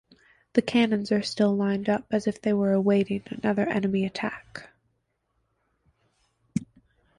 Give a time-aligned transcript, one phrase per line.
[0.53, 4.71] The cannons are still lined up, as if they were awaiting another enemy attack.